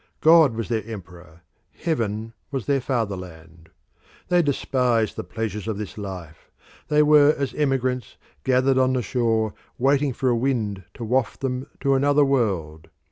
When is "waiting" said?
9.77-10.11